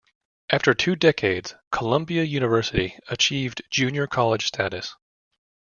After 0.49 0.73
two 0.73 0.95
decades, 0.95 1.53
Columbia 1.71 2.23
University 2.23 2.97
achieved 3.09 3.61
junior 3.69 4.07
college 4.07 4.47
status. 4.47 4.95